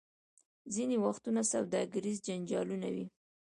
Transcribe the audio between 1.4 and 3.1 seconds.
سوداګریز جنجالونه وي.